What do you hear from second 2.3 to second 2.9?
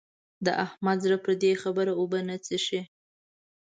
څښي.